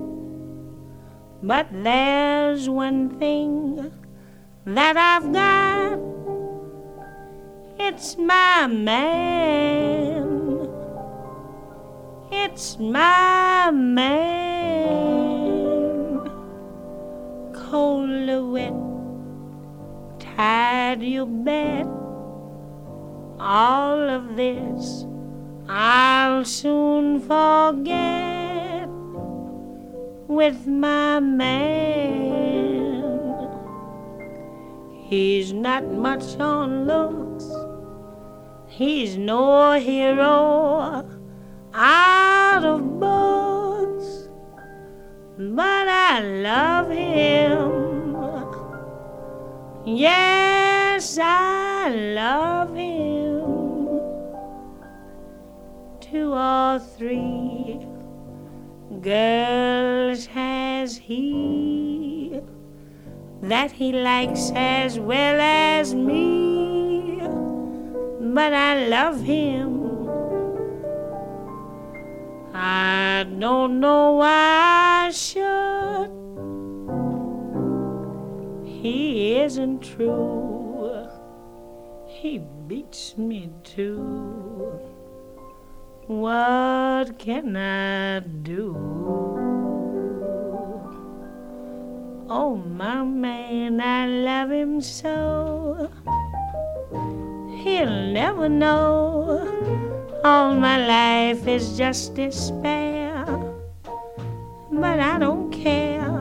but 1.43 1.67
there's 1.71 2.67
one 2.67 3.19
thing 3.19 3.91
that 4.65 4.97
I've 4.97 5.31
got. 5.31 5.99
It's 7.77 8.17
my 8.17 8.65
man. 8.65 10.67
It's 12.31 12.79
my 12.79 13.69
man 13.69 14.31
cold 17.53 18.51
wet, 18.51 18.73
tired 20.19 21.03
you 21.03 21.27
bet. 21.27 21.85
All 23.39 24.09
of 24.09 24.35
this 24.35 25.05
I'll 25.73 26.43
soon 26.43 27.21
forget 27.21 28.89
with 30.27 30.67
my 30.67 31.21
man. 31.21 33.03
He's 35.07 35.53
not 35.53 35.85
much 35.85 36.37
on 36.39 36.85
looks, 36.87 37.49
he's 38.67 39.15
no 39.15 39.79
hero 39.79 41.05
out 41.73 42.65
of 42.65 42.99
books 42.99 43.41
but 45.49 45.87
I 45.87 46.19
love 46.19 46.89
him. 46.91 48.15
Yes, 49.85 51.17
I 51.19 51.89
love 51.89 52.75
him. 52.75 53.40
Two 56.11 56.33
or 56.33 56.77
three 56.77 57.79
girls 58.99 60.25
has 60.25 60.97
he 60.97 62.37
that 63.43 63.71
he 63.71 63.93
likes 63.93 64.51
as 64.53 64.99
well 64.99 65.39
as 65.39 65.95
me, 65.95 67.17
but 68.35 68.53
I 68.53 68.87
love 68.89 69.21
him. 69.21 70.09
I 72.53 73.25
don't 73.39 73.79
know 73.79 74.11
why 74.15 75.05
I 75.07 75.11
should. 75.11 76.11
He 78.65 79.39
isn't 79.39 79.79
true. 79.79 81.07
He 82.05 82.39
beats 82.67 83.17
me 83.17 83.49
too. 83.63 84.40
What 86.11 87.17
can 87.19 87.55
I 87.55 88.19
do? 88.19 88.75
Oh, 92.29 92.57
my 92.57 93.01
man, 93.01 93.79
I 93.79 94.07
love 94.07 94.51
him 94.51 94.81
so. 94.81 95.89
He'll 97.63 98.11
never 98.11 98.49
know 98.49 99.47
all 100.25 100.53
my 100.53 100.85
life 100.85 101.47
is 101.47 101.77
just 101.77 102.15
despair. 102.15 103.23
But 104.69 104.99
I 104.99 105.17
don't 105.17 105.49
care 105.49 106.11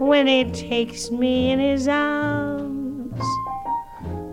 when 0.00 0.26
he 0.26 0.50
takes 0.50 1.12
me 1.12 1.52
in 1.52 1.60
his 1.60 1.86
arms. 1.86 3.22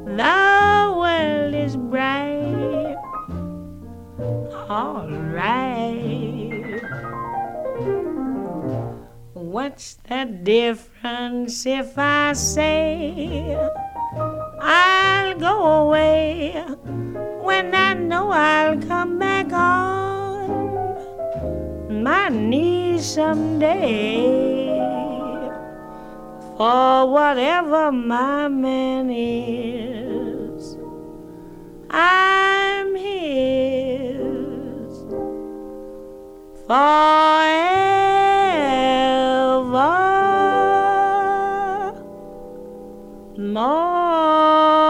The 0.08 0.94
world 0.98 1.54
is 1.54 1.78
bright. 1.78 2.71
All 4.72 5.04
right. 5.10 6.80
What's 9.34 9.96
the 10.08 10.24
difference 10.44 11.66
if 11.66 11.98
I 11.98 12.32
say 12.32 13.58
I'll 14.62 15.38
go 15.38 15.56
away? 15.84 16.64
when 17.42 17.76
I 17.76 17.96
know 17.96 18.32
I'll 18.32 18.80
come 18.80 19.20
back 19.20 19.52
on 19.52 20.88
my 22.02 22.30
knees 22.30 23.04
someday. 23.06 24.70
For 26.56 27.12
whatever 27.12 27.92
my 27.92 28.48
man 28.48 29.10
is, 29.10 30.78
I'm 31.90 32.96
his 32.96 33.81
forever. 36.72 37.52
More. 43.38 44.81